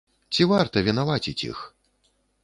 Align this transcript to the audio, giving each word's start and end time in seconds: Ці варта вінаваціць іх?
Ці 0.35 0.45
варта 0.51 0.81
вінаваціць 0.87 1.45
іх? 1.49 1.57